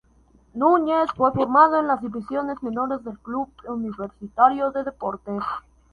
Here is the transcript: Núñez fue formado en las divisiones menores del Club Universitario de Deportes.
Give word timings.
Núñez 0.55 1.11
fue 1.15 1.31
formado 1.31 1.79
en 1.79 1.85
las 1.85 2.01
divisiones 2.01 2.63
menores 2.63 3.03
del 3.03 3.19
Club 3.19 3.51
Universitario 3.67 4.71
de 4.71 4.83
Deportes. 4.83 5.43